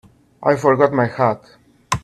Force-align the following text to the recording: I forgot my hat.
I 0.41 0.55
forgot 0.55 0.93
my 0.93 1.05
hat. 1.05 1.45